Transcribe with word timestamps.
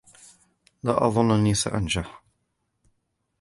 لا 0.83 1.07
أظنني 1.07 1.53
سأنجح. 1.53 2.21